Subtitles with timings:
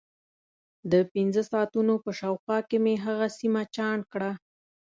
[0.91, 4.31] د پنځه ساعتونو په شاوخوا کې مې هغه سیمه چاڼ کړه.